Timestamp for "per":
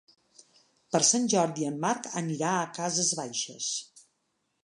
0.95-1.01